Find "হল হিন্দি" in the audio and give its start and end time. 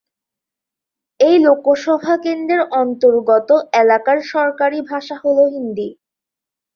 5.23-5.89